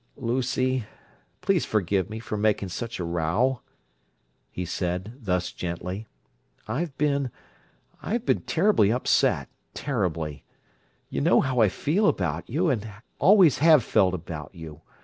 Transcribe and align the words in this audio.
"Lucy, 0.17 0.85
please 1.41 1.63
forgive 1.63 2.09
me 2.09 2.17
for 2.17 2.35
making 2.35 2.67
such 2.69 2.99
a 2.99 3.03
row," 3.03 3.61
he 4.49 4.65
said, 4.65 5.13
thus 5.15 5.51
gently. 5.51 6.07
"I've 6.67 6.97
been—I've 6.97 8.25
been 8.25 8.41
terribly 8.41 8.91
upset—terribly! 8.91 10.43
You 11.11 11.21
know 11.21 11.41
how 11.41 11.59
I 11.61 11.69
feel 11.69 12.07
about 12.07 12.49
you, 12.49 12.67
and 12.67 12.89
always 13.19 13.59
have 13.59 13.83
felt 13.83 14.15
about 14.15 14.55
you. 14.55 14.81